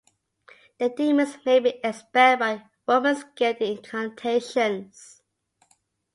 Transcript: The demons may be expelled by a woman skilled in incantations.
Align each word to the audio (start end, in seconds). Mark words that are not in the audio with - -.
The 0.79 0.89
demons 0.89 1.37
may 1.45 1.59
be 1.59 1.79
expelled 1.83 2.39
by 2.39 2.51
a 2.53 2.61
woman 2.87 3.15
skilled 3.17 3.57
in 3.57 3.77
incantations. 3.77 5.21